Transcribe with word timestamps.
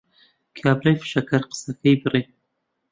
کابرای 0.61 0.99
فشەکەر 1.01 1.41
قسەکەی 1.49 1.95
بڕی 2.01 2.23